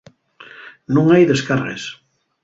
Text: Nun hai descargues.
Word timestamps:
Nun 0.95 1.07
hai 1.09 1.23
descargues. 1.31 1.83